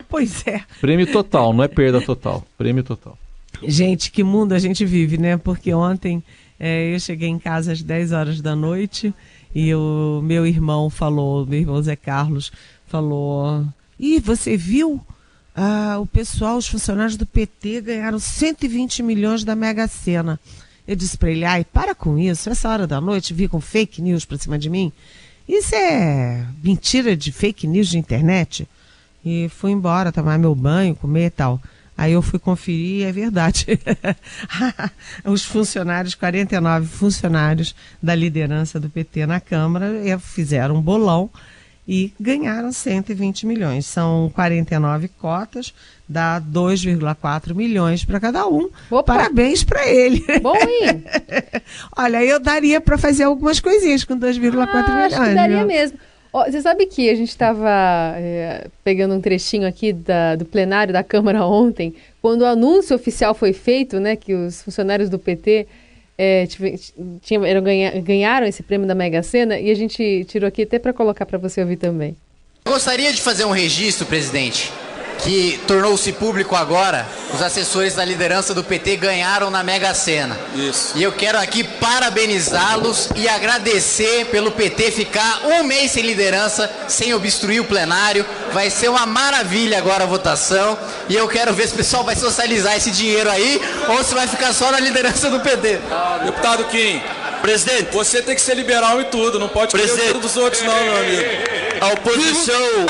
Pois 0.08 0.46
é. 0.46 0.62
Prêmio 0.80 1.10
total, 1.10 1.54
não 1.54 1.64
é 1.64 1.68
perda 1.68 2.00
total. 2.00 2.44
Prêmio 2.58 2.84
total. 2.84 3.16
Gente, 3.62 4.10
que 4.10 4.22
mundo 4.22 4.52
a 4.52 4.58
gente 4.58 4.84
vive, 4.84 5.16
né? 5.16 5.38
Porque 5.38 5.72
ontem 5.72 6.22
é, 6.60 6.94
eu 6.94 7.00
cheguei 7.00 7.28
em 7.28 7.38
casa 7.38 7.72
às 7.72 7.82
10 7.82 8.12
horas 8.12 8.40
da 8.40 8.54
noite 8.54 9.14
e 9.54 9.74
o 9.74 10.20
meu 10.22 10.46
irmão 10.46 10.90
falou, 10.90 11.46
meu 11.46 11.60
irmão 11.60 11.82
Zé 11.82 11.96
Carlos, 11.96 12.52
falou: 12.86 13.64
Ih, 13.98 14.20
você 14.20 14.56
viu? 14.56 15.00
Ah, 15.54 15.98
o 16.00 16.06
pessoal, 16.06 16.56
os 16.56 16.66
funcionários 16.66 17.16
do 17.16 17.24
PT 17.24 17.80
ganharam 17.80 18.18
120 18.18 19.02
milhões 19.02 19.44
da 19.44 19.54
Mega 19.54 19.86
Sena. 19.86 20.40
Eu 20.86 20.96
disse 20.96 21.16
para 21.16 21.30
ele: 21.30 21.44
ai, 21.44 21.64
para 21.64 21.94
com 21.94 22.18
isso, 22.18 22.50
essa 22.50 22.68
hora 22.68 22.86
da 22.86 23.00
noite, 23.00 23.32
vi 23.32 23.46
com 23.46 23.60
fake 23.60 24.02
news 24.02 24.24
pra 24.24 24.36
cima 24.36 24.58
de 24.58 24.68
mim. 24.68 24.92
Isso 25.48 25.74
é 25.74 26.44
mentira 26.62 27.16
de 27.16 27.30
fake 27.30 27.66
news 27.66 27.88
de 27.88 27.98
internet. 27.98 28.68
E 29.24 29.48
fui 29.48 29.70
embora 29.70 30.12
tomar 30.12 30.38
meu 30.38 30.54
banho, 30.54 30.94
comer 30.94 31.26
e 31.26 31.30
tal. 31.30 31.62
Aí 31.96 32.12
eu 32.12 32.20
fui 32.20 32.38
conferir 32.38 33.00
e 33.00 33.04
é 33.04 33.12
verdade. 33.12 33.66
Os 35.24 35.44
funcionários, 35.44 36.14
49 36.14 36.86
funcionários 36.86 37.74
da 38.02 38.14
liderança 38.14 38.80
do 38.80 38.90
PT 38.90 39.26
na 39.26 39.38
Câmara, 39.40 40.18
fizeram 40.18 40.76
um 40.76 40.82
bolão 40.82 41.30
e 41.86 42.12
ganharam 42.18 42.72
120 42.72 43.46
milhões. 43.46 43.86
São 43.86 44.30
49 44.34 45.08
cotas, 45.08 45.74
dá 46.08 46.40
2,4 46.40 47.54
milhões 47.54 48.04
para 48.04 48.18
cada 48.18 48.46
um. 48.46 48.70
Opa. 48.90 49.14
Parabéns 49.14 49.62
para 49.62 49.86
ele. 49.88 50.22
Bom, 50.40 50.56
hein? 50.56 51.04
Olha, 51.96 52.24
eu 52.24 52.40
daria 52.40 52.80
para 52.80 52.96
fazer 52.96 53.24
algumas 53.24 53.60
coisinhas 53.60 54.04
com 54.04 54.18
2,4 54.18 54.26
ah, 54.26 54.94
milhões. 54.94 55.12
Acho 55.12 55.28
que 55.28 55.34
daria 55.34 55.58
viu? 55.58 55.66
mesmo. 55.66 55.98
Oh, 56.36 56.42
você 56.42 56.60
sabe 56.60 56.86
que 56.86 57.08
a 57.08 57.14
gente 57.14 57.28
estava 57.28 57.70
é, 58.16 58.66
pegando 58.82 59.14
um 59.14 59.20
trechinho 59.20 59.68
aqui 59.68 59.92
da, 59.92 60.34
do 60.34 60.44
plenário 60.44 60.92
da 60.92 61.04
Câmara 61.04 61.46
ontem, 61.46 61.94
quando 62.20 62.40
o 62.40 62.46
anúncio 62.46 62.96
oficial 62.96 63.34
foi 63.34 63.52
feito, 63.52 64.00
né, 64.00 64.16
que 64.16 64.34
os 64.34 64.60
funcionários 64.60 65.08
do 65.08 65.16
PT 65.16 65.68
é, 66.16 66.46
ganha, 67.62 68.00
ganharam 68.00 68.46
esse 68.46 68.62
prêmio 68.62 68.86
da 68.86 68.94
Mega 68.94 69.22
Sena 69.22 69.58
e 69.58 69.70
a 69.70 69.74
gente 69.74 70.24
tirou 70.28 70.48
aqui 70.48 70.62
até 70.62 70.78
para 70.78 70.92
colocar 70.92 71.26
para 71.26 71.38
você 71.38 71.60
ouvir 71.60 71.76
também. 71.76 72.16
Gostaria 72.64 73.12
de 73.12 73.20
fazer 73.20 73.44
um 73.44 73.50
registro, 73.50 74.06
presidente, 74.06 74.72
que 75.24 75.58
tornou-se 75.66 76.12
público 76.12 76.54
agora, 76.54 77.06
os 77.32 77.40
assessores 77.40 77.94
da 77.94 78.04
liderança 78.04 78.52
do 78.52 78.62
PT 78.62 78.96
ganharam 78.96 79.50
na 79.50 79.62
Mega 79.62 79.94
Sena. 79.94 80.38
Isso. 80.54 80.92
E 80.94 81.02
eu 81.02 81.12
quero 81.12 81.38
aqui 81.38 81.64
parabenizá-los 81.64 83.08
e 83.16 83.26
agradecer 83.26 84.26
pelo 84.26 84.52
PT 84.52 84.90
ficar 84.90 85.40
um 85.46 85.64
mês 85.64 85.92
sem 85.92 86.02
liderança, 86.02 86.70
sem 86.86 87.14
obstruir 87.14 87.60
o 87.60 87.64
plenário. 87.64 88.24
Vai 88.52 88.68
ser 88.68 88.90
uma 88.90 89.06
maravilha 89.06 89.78
agora 89.78 90.04
a 90.04 90.06
votação. 90.06 90.78
E 91.08 91.16
eu 91.16 91.26
quero 91.26 91.54
ver 91.54 91.68
se 91.68 91.72
o 91.72 91.76
pessoal 91.78 92.04
vai 92.04 92.14
socializar 92.14 92.76
esse 92.76 92.90
dinheiro 92.90 93.30
aí 93.30 93.60
ou 93.88 94.04
se 94.04 94.14
vai 94.14 94.28
ficar 94.28 94.52
só 94.52 94.70
na 94.70 94.78
liderança 94.78 95.30
do 95.30 95.40
PT. 95.40 95.80
Deputado 96.24 96.64
Kim, 96.64 97.00
Presidente, 97.40 97.92
você 97.92 98.22
tem 98.22 98.34
que 98.34 98.40
ser 98.40 98.54
liberal 98.54 99.00
em 99.00 99.04
tudo, 99.04 99.38
não 99.38 99.48
pode 99.48 99.74
querer 99.76 99.88
tudo 100.08 100.20
dos 100.20 100.36
outros 100.36 100.62
não, 100.62 100.84
meu 100.84 100.96
amigo. 100.96 101.22
A 101.80 101.88
oposição 101.88 102.86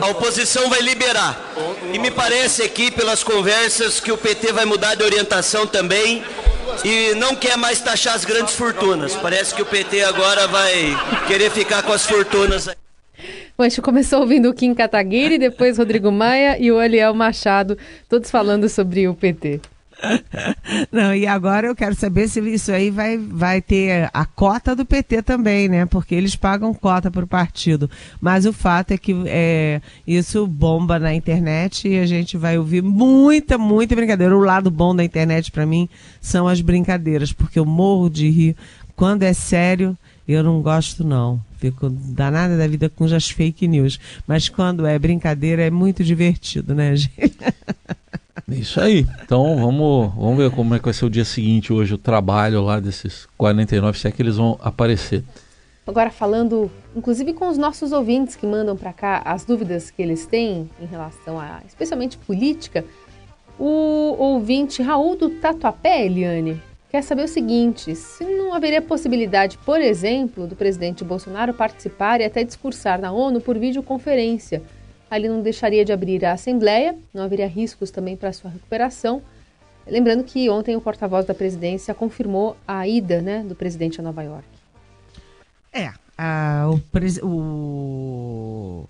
a 0.00 0.06
oposição 0.08 0.68
vai 0.68 0.80
liberar. 0.80 1.54
E 1.92 1.98
me 1.98 2.10
parece 2.10 2.62
aqui, 2.62 2.90
pelas 2.90 3.22
conversas, 3.22 4.00
que 4.00 4.12
o 4.12 4.18
PT 4.18 4.52
vai 4.52 4.64
mudar 4.64 4.94
de 4.94 5.02
orientação 5.02 5.66
também 5.66 6.22
e 6.84 7.14
não 7.14 7.34
quer 7.34 7.56
mais 7.56 7.80
taxar 7.80 8.14
as 8.14 8.24
grandes 8.24 8.54
fortunas. 8.54 9.14
Parece 9.16 9.54
que 9.54 9.62
o 9.62 9.66
PT 9.66 10.02
agora 10.02 10.46
vai 10.46 10.96
querer 11.26 11.50
ficar 11.50 11.82
com 11.82 11.92
as 11.92 12.04
fortunas. 12.06 12.68
Bom, 13.56 13.64
a 13.64 13.68
gente 13.68 13.82
começou 13.82 14.20
ouvindo 14.20 14.48
o 14.48 14.54
Kim 14.54 14.72
Kataguiri, 14.72 15.38
depois 15.38 15.78
Rodrigo 15.78 16.12
Maia 16.12 16.56
e 16.60 16.70
o 16.70 16.80
Eliel 16.80 17.12
Machado, 17.12 17.76
todos 18.08 18.30
falando 18.30 18.68
sobre 18.68 19.08
o 19.08 19.14
PT. 19.14 19.60
Não, 20.92 21.14
e 21.14 21.26
agora 21.26 21.66
eu 21.66 21.74
quero 21.74 21.94
saber 21.94 22.28
se 22.28 22.40
isso 22.40 22.72
aí 22.72 22.90
vai, 22.90 23.18
vai 23.18 23.60
ter 23.60 24.10
a 24.12 24.24
cota 24.24 24.74
do 24.74 24.84
PT 24.84 25.22
também, 25.22 25.68
né? 25.68 25.86
Porque 25.86 26.14
eles 26.14 26.36
pagam 26.36 26.72
cota 26.72 27.10
para 27.10 27.24
o 27.24 27.28
partido. 27.28 27.90
Mas 28.20 28.46
o 28.46 28.52
fato 28.52 28.92
é 28.92 28.98
que 28.98 29.14
é, 29.26 29.80
isso 30.06 30.46
bomba 30.46 30.98
na 30.98 31.14
internet 31.14 31.88
e 31.88 31.98
a 31.98 32.06
gente 32.06 32.36
vai 32.36 32.58
ouvir 32.58 32.82
muita, 32.82 33.58
muita 33.58 33.94
brincadeira. 33.94 34.36
O 34.36 34.40
lado 34.40 34.70
bom 34.70 34.94
da 34.94 35.04
internet 35.04 35.50
para 35.50 35.66
mim 35.66 35.88
são 36.20 36.46
as 36.46 36.60
brincadeiras, 36.60 37.32
porque 37.32 37.58
eu 37.58 37.66
morro 37.66 38.08
de 38.08 38.28
rir. 38.30 38.56
Quando 38.94 39.22
é 39.22 39.32
sério, 39.32 39.96
eu 40.26 40.42
não 40.42 40.60
gosto 40.60 41.04
não. 41.04 41.40
Fico 41.58 41.88
danada 41.90 42.56
da 42.56 42.66
vida 42.68 42.88
com 42.88 43.04
as 43.04 43.30
fake 43.30 43.66
news. 43.66 43.98
Mas 44.26 44.48
quando 44.48 44.86
é 44.86 44.98
brincadeira 44.98 45.62
é 45.62 45.70
muito 45.70 46.04
divertido, 46.04 46.74
né, 46.74 46.94
gente? 46.94 47.36
Isso 48.48 48.80
aí. 48.80 49.06
Então 49.22 49.56
vamos, 49.56 50.14
vamos 50.14 50.36
ver 50.38 50.50
como 50.50 50.74
é 50.74 50.78
que 50.78 50.84
vai 50.86 50.94
ser 50.94 51.04
o 51.04 51.10
dia 51.10 51.24
seguinte 51.24 51.72
hoje, 51.72 51.94
o 51.94 51.98
trabalho 51.98 52.62
lá 52.62 52.80
desses 52.80 53.26
49, 53.36 53.98
se 53.98 54.08
é 54.08 54.10
que 54.10 54.22
eles 54.22 54.36
vão 54.36 54.58
aparecer. 54.62 55.22
Agora 55.86 56.10
falando, 56.10 56.70
inclusive 56.94 57.32
com 57.32 57.48
os 57.48 57.56
nossos 57.56 57.92
ouvintes 57.92 58.36
que 58.36 58.46
mandam 58.46 58.76
para 58.76 58.92
cá 58.92 59.22
as 59.24 59.44
dúvidas 59.44 59.90
que 59.90 60.02
eles 60.02 60.26
têm 60.26 60.68
em 60.80 60.86
relação 60.86 61.38
a, 61.38 61.60
especialmente 61.66 62.18
política, 62.18 62.84
o 63.58 64.14
ouvinte 64.18 64.82
Raul 64.82 65.16
do 65.16 65.30
Tatuapé, 65.30 66.06
Eliane, 66.06 66.60
quer 66.90 67.02
saber 67.02 67.24
o 67.24 67.28
seguinte: 67.28 67.94
se 67.94 68.24
não 68.24 68.54
haveria 68.54 68.80
possibilidade, 68.80 69.58
por 69.58 69.80
exemplo, 69.80 70.46
do 70.46 70.54
presidente 70.54 71.04
Bolsonaro 71.04 71.54
participar 71.54 72.20
e 72.20 72.24
até 72.24 72.44
discursar 72.44 73.00
na 73.00 73.10
ONU 73.10 73.40
por 73.40 73.58
videoconferência 73.58 74.62
ali 75.10 75.28
não 75.28 75.40
deixaria 75.40 75.84
de 75.84 75.92
abrir 75.92 76.24
a 76.24 76.32
Assembleia, 76.32 76.94
não 77.12 77.22
haveria 77.22 77.46
riscos 77.46 77.90
também 77.90 78.16
para 78.16 78.32
sua 78.32 78.50
recuperação. 78.50 79.22
Lembrando 79.86 80.22
que 80.22 80.50
ontem 80.50 80.76
o 80.76 80.80
porta-voz 80.80 81.24
da 81.24 81.34
presidência 81.34 81.94
confirmou 81.94 82.56
a 82.66 82.86
ida 82.86 83.22
né, 83.22 83.42
do 83.42 83.54
presidente 83.54 84.00
a 84.00 84.02
Nova 84.02 84.22
York. 84.22 84.46
É, 85.72 85.90
o, 87.22 87.26
o, 87.26 88.88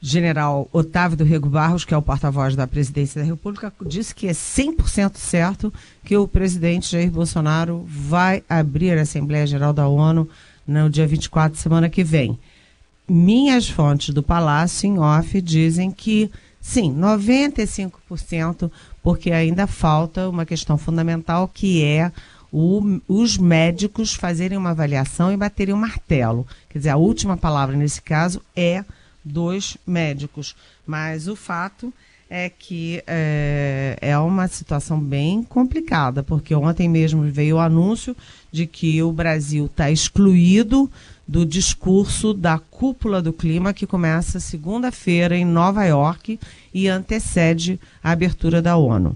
general 0.00 0.68
Otávio 0.72 1.16
do 1.16 1.24
Rego 1.24 1.48
Barros, 1.48 1.84
que 1.84 1.94
é 1.94 1.96
o 1.96 2.02
porta-voz 2.02 2.54
da 2.54 2.66
presidência 2.66 3.20
da 3.20 3.26
República, 3.26 3.72
disse 3.86 4.14
que 4.14 4.28
é 4.28 4.32
100% 4.32 5.16
certo 5.16 5.72
que 6.04 6.16
o 6.16 6.28
presidente 6.28 6.90
Jair 6.90 7.10
Bolsonaro 7.10 7.84
vai 7.86 8.42
abrir 8.48 8.98
a 8.98 9.02
Assembleia 9.02 9.46
Geral 9.46 9.72
da 9.72 9.88
ONU 9.88 10.28
no 10.66 10.90
dia 10.90 11.06
24, 11.06 11.58
semana 11.58 11.88
que 11.88 12.04
vem 12.04 12.38
minhas 13.08 13.68
fontes 13.68 14.14
do 14.14 14.22
Palácio 14.22 14.86
em 14.86 14.98
off 14.98 15.40
dizem 15.40 15.90
que 15.90 16.30
sim, 16.60 16.92
95%, 16.94 18.70
porque 19.02 19.30
ainda 19.30 19.66
falta 19.66 20.28
uma 20.28 20.44
questão 20.44 20.76
fundamental 20.76 21.48
que 21.48 21.82
é 21.82 22.12
o, 22.52 23.00
os 23.06 23.38
médicos 23.38 24.14
fazerem 24.14 24.58
uma 24.58 24.70
avaliação 24.70 25.32
e 25.32 25.36
baterem 25.36 25.74
um 25.74 25.78
martelo. 25.78 26.46
Quer 26.68 26.78
dizer, 26.78 26.90
a 26.90 26.96
última 26.96 27.36
palavra 27.36 27.76
nesse 27.76 28.02
caso 28.02 28.42
é 28.56 28.84
dos 29.24 29.76
médicos. 29.86 30.54
Mas 30.86 31.28
o 31.28 31.36
fato 31.36 31.92
é 32.30 32.50
que 32.50 33.02
é, 33.06 33.96
é 34.00 34.18
uma 34.18 34.48
situação 34.48 35.00
bem 35.00 35.42
complicada, 35.42 36.22
porque 36.22 36.54
ontem 36.54 36.88
mesmo 36.88 37.22
veio 37.22 37.56
o 37.56 37.60
anúncio 37.60 38.16
de 38.52 38.66
que 38.66 39.02
o 39.02 39.12
Brasil 39.12 39.66
está 39.66 39.90
excluído 39.90 40.90
do 41.28 41.44
discurso 41.44 42.32
da 42.32 42.58
cúpula 42.58 43.20
do 43.20 43.34
clima 43.34 43.74
que 43.74 43.86
começa 43.86 44.40
segunda-feira 44.40 45.36
em 45.36 45.44
Nova 45.44 45.84
York 45.84 46.40
e 46.72 46.88
antecede 46.88 47.78
a 48.02 48.12
abertura 48.12 48.62
da 48.62 48.78
ONU. 48.78 49.14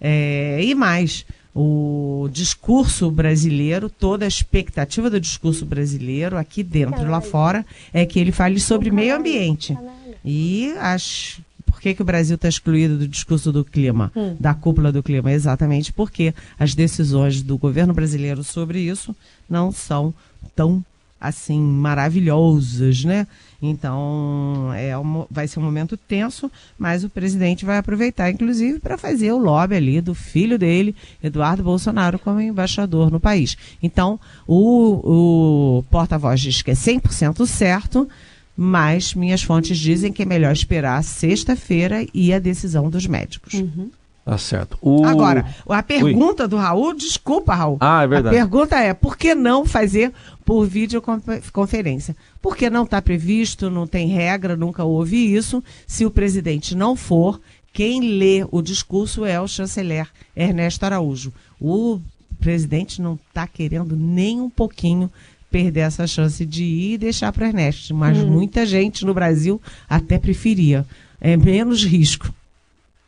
É, 0.00 0.58
e 0.64 0.74
mais, 0.74 1.26
o 1.54 2.28
discurso 2.32 3.10
brasileiro, 3.10 3.90
toda 3.90 4.24
a 4.24 4.28
expectativa 4.28 5.10
do 5.10 5.20
discurso 5.20 5.66
brasileiro, 5.66 6.38
aqui 6.38 6.62
dentro 6.62 7.02
e 7.02 7.08
lá 7.08 7.20
fora, 7.20 7.66
é 7.92 8.06
que 8.06 8.18
ele 8.18 8.32
fale 8.32 8.58
sobre 8.58 8.90
meio 8.90 9.14
ambiente. 9.14 9.76
E 10.24 10.72
acho. 10.78 11.42
Por 11.66 11.80
que, 11.80 11.94
que 11.94 12.02
o 12.02 12.04
Brasil 12.04 12.34
está 12.34 12.48
excluído 12.48 12.98
do 12.98 13.08
discurso 13.08 13.52
do 13.52 13.64
clima, 13.64 14.12
hum. 14.14 14.36
da 14.38 14.52
cúpula 14.52 14.92
do 14.92 15.02
clima? 15.02 15.32
Exatamente 15.32 15.92
porque 15.92 16.34
as 16.58 16.74
decisões 16.74 17.42
do 17.42 17.56
governo 17.56 17.94
brasileiro 17.94 18.42
sobre 18.42 18.80
isso 18.80 19.14
não 19.48 19.72
são 19.72 20.12
tão 20.54 20.84
assim 21.20 21.60
maravilhosas, 21.60 23.04
né? 23.04 23.26
Então 23.62 24.72
é 24.74 24.92
vai 25.30 25.46
ser 25.46 25.58
um 25.58 25.62
momento 25.62 25.96
tenso, 25.96 26.50
mas 26.78 27.04
o 27.04 27.10
presidente 27.10 27.64
vai 27.64 27.76
aproveitar, 27.76 28.30
inclusive, 28.30 28.78
para 28.78 28.96
fazer 28.96 29.32
o 29.32 29.38
lobby 29.38 29.76
ali 29.76 30.00
do 30.00 30.14
filho 30.14 30.58
dele, 30.58 30.96
Eduardo 31.22 31.62
Bolsonaro, 31.62 32.18
como 32.18 32.40
embaixador 32.40 33.10
no 33.10 33.20
país. 33.20 33.56
Então 33.82 34.18
o, 34.46 35.78
o 35.78 35.82
porta-voz 35.90 36.40
diz 36.40 36.62
que 36.62 36.70
é 36.70 36.74
100% 36.74 37.46
certo, 37.46 38.08
mas 38.56 39.14
minhas 39.14 39.42
fontes 39.42 39.78
dizem 39.78 40.12
que 40.12 40.22
é 40.22 40.26
melhor 40.26 40.52
esperar 40.52 41.02
sexta-feira 41.04 42.06
e 42.14 42.32
a 42.32 42.38
decisão 42.38 42.88
dos 42.88 43.06
médicos. 43.06 43.54
Uhum. 43.54 43.90
Tá 44.24 44.36
certo. 44.38 44.78
O... 44.82 45.04
Agora, 45.04 45.46
a 45.68 45.82
pergunta 45.82 46.44
Ui. 46.44 46.48
do 46.48 46.56
Raul, 46.56 46.94
desculpa, 46.94 47.54
Raul. 47.54 47.78
Ah, 47.80 48.02
é 48.02 48.06
verdade. 48.06 48.36
A 48.36 48.38
pergunta 48.38 48.76
é: 48.78 48.92
por 48.92 49.16
que 49.16 49.34
não 49.34 49.64
fazer 49.64 50.12
por 50.44 50.66
videoconferência? 50.66 52.14
Porque 52.40 52.68
não 52.68 52.84
está 52.84 53.00
previsto, 53.00 53.70
não 53.70 53.86
tem 53.86 54.08
regra, 54.08 54.56
nunca 54.56 54.84
houve 54.84 55.34
isso. 55.34 55.64
Se 55.86 56.04
o 56.04 56.10
presidente 56.10 56.74
não 56.76 56.94
for, 56.94 57.40
quem 57.72 58.18
lê 58.18 58.46
o 58.50 58.60
discurso 58.60 59.24
é 59.24 59.40
o 59.40 59.48
chanceler 59.48 60.08
Ernesto 60.36 60.84
Araújo. 60.84 61.32
O 61.60 62.00
presidente 62.38 63.00
não 63.00 63.18
está 63.28 63.46
querendo 63.46 63.96
nem 63.96 64.40
um 64.40 64.50
pouquinho 64.50 65.10
perder 65.50 65.80
essa 65.80 66.06
chance 66.06 66.46
de 66.46 66.62
ir 66.62 66.92
e 66.94 66.98
deixar 66.98 67.32
para 67.32 67.48
Ernesto, 67.48 67.94
mas 67.94 68.16
hum. 68.18 68.30
muita 68.30 68.64
gente 68.64 69.04
no 69.04 69.12
Brasil 69.12 69.60
até 69.88 70.18
preferia. 70.18 70.86
É 71.20 71.36
menos 71.36 71.84
risco. 71.84 72.32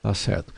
Tá 0.02 0.12
certo. 0.12 0.52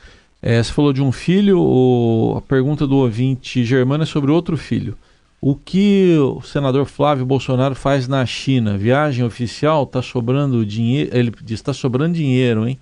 É, 0.46 0.62
você 0.62 0.70
falou 0.70 0.92
de 0.92 1.00
um 1.00 1.10
filho, 1.10 1.58
o, 1.58 2.34
a 2.36 2.42
pergunta 2.42 2.86
do 2.86 2.96
ouvinte 2.96 3.64
Germana 3.64 4.02
é 4.02 4.06
sobre 4.06 4.30
outro 4.30 4.58
filho. 4.58 4.94
O 5.40 5.56
que 5.56 6.18
o 6.18 6.42
senador 6.42 6.84
Flávio 6.84 7.24
Bolsonaro 7.24 7.74
faz 7.74 8.06
na 8.06 8.26
China? 8.26 8.76
Viagem 8.76 9.24
oficial? 9.24 9.84
Está 9.84 10.02
sobrando 10.02 10.64
dinheiro? 10.66 11.16
Ele 11.16 11.32
diz: 11.42 11.60
está 11.60 11.72
sobrando 11.72 12.12
dinheiro, 12.12 12.68
hein? 12.68 12.78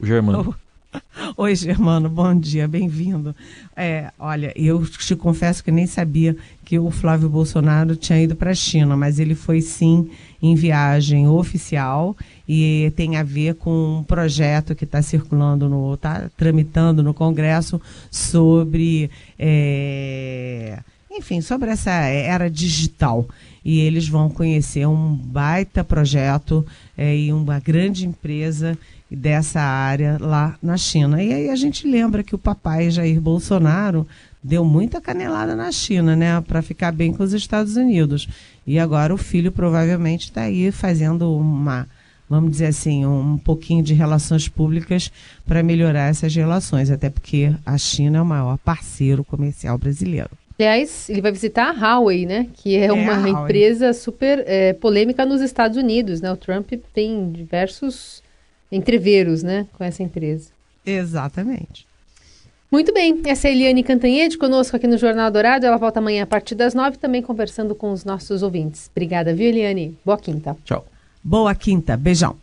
O 0.00 0.06
Germano. 0.06 0.56
Oi, 1.36 1.54
Germano, 1.54 2.08
bom 2.08 2.38
dia, 2.38 2.66
bem-vindo. 2.66 3.34
É, 3.76 4.10
olha, 4.18 4.52
eu 4.56 4.84
te 4.86 5.14
confesso 5.16 5.62
que 5.62 5.70
nem 5.70 5.86
sabia 5.86 6.36
que 6.64 6.78
o 6.78 6.90
Flávio 6.90 7.28
Bolsonaro 7.28 7.96
tinha 7.96 8.20
ido 8.22 8.36
para 8.36 8.50
a 8.50 8.54
China, 8.54 8.96
mas 8.96 9.18
ele 9.18 9.34
foi 9.34 9.60
sim 9.60 10.10
em 10.42 10.54
viagem 10.54 11.26
oficial 11.28 12.16
e 12.48 12.92
tem 12.96 13.16
a 13.16 13.22
ver 13.22 13.54
com 13.54 13.98
um 13.98 14.02
projeto 14.04 14.74
que 14.74 14.84
está 14.84 15.02
circulando, 15.02 15.68
no, 15.68 15.94
está 15.94 16.30
tramitando 16.36 17.02
no 17.02 17.14
Congresso 17.14 17.80
sobre, 18.10 19.10
é, 19.38 20.78
enfim, 21.10 21.40
sobre 21.40 21.70
essa 21.70 21.90
era 21.90 22.50
digital 22.50 23.26
e 23.64 23.80
eles 23.80 24.08
vão 24.08 24.30
conhecer 24.30 24.86
um 24.86 25.12
baita 25.12 25.82
projeto 25.82 26.64
é, 26.96 27.16
e 27.16 27.32
uma 27.32 27.58
grande 27.58 28.06
empresa 28.06 28.78
dessa 29.10 29.60
área 29.60 30.18
lá 30.20 30.56
na 30.60 30.76
China. 30.76 31.22
E 31.22 31.32
aí 31.32 31.50
a 31.50 31.56
gente 31.56 31.86
lembra 31.86 32.22
que 32.22 32.34
o 32.34 32.38
papai 32.38 32.90
Jair 32.90 33.20
Bolsonaro 33.20 34.06
deu 34.42 34.64
muita 34.64 35.00
canelada 35.00 35.56
na 35.56 35.72
China, 35.72 36.14
né, 36.14 36.40
para 36.40 36.62
ficar 36.62 36.92
bem 36.92 37.12
com 37.12 37.22
os 37.22 37.32
Estados 37.32 37.76
Unidos. 37.76 38.28
E 38.66 38.78
agora 38.78 39.12
o 39.12 39.18
filho 39.18 39.50
provavelmente 39.50 40.26
está 40.26 40.42
aí 40.42 40.70
fazendo 40.70 41.36
uma, 41.36 41.88
vamos 42.28 42.50
dizer 42.50 42.66
assim, 42.66 43.04
um 43.04 43.38
pouquinho 43.38 43.82
de 43.82 43.94
relações 43.94 44.48
públicas 44.48 45.10
para 45.44 45.62
melhorar 45.62 46.10
essas 46.10 46.34
relações, 46.34 46.90
até 46.90 47.10
porque 47.10 47.52
a 47.64 47.76
China 47.76 48.18
é 48.18 48.22
o 48.22 48.26
maior 48.26 48.56
parceiro 48.58 49.24
comercial 49.24 49.76
brasileiro. 49.78 50.30
Aliás, 50.58 51.10
ele 51.10 51.20
vai 51.20 51.32
visitar 51.32 51.68
a 51.68 51.72
Huawei, 51.72 52.24
né? 52.24 52.46
Que 52.54 52.76
é, 52.76 52.86
é 52.86 52.92
uma 52.92 53.28
empresa 53.28 53.92
super 53.92 54.42
é, 54.46 54.72
polêmica 54.72 55.26
nos 55.26 55.42
Estados 55.42 55.76
Unidos, 55.76 56.22
né? 56.22 56.32
O 56.32 56.36
Trump 56.36 56.72
tem 56.94 57.30
diversos 57.30 58.22
entreveros, 58.70 59.42
né, 59.42 59.66
com 59.76 59.84
essa 59.84 60.02
empresa. 60.02 60.50
Exatamente. 60.84 61.86
Muito 62.70 62.92
bem, 62.92 63.22
essa 63.24 63.46
é 63.46 63.50
a 63.50 63.54
Eliane 63.54 63.82
Cantanhede 63.82 64.36
conosco 64.36 64.76
aqui 64.76 64.86
no 64.86 64.98
Jornal 64.98 65.30
Dourado. 65.30 65.64
Ela 65.64 65.76
volta 65.76 66.00
amanhã 66.00 66.24
a 66.24 66.26
partir 66.26 66.54
das 66.54 66.74
nove, 66.74 66.98
também 66.98 67.22
conversando 67.22 67.74
com 67.74 67.92
os 67.92 68.04
nossos 68.04 68.42
ouvintes. 68.42 68.90
Obrigada, 68.90 69.32
viu, 69.32 69.48
Eliane? 69.48 69.96
Boa 70.04 70.18
quinta. 70.18 70.56
Tchau. 70.64 70.84
Boa 71.22 71.54
quinta, 71.54 71.96
beijão. 71.96 72.36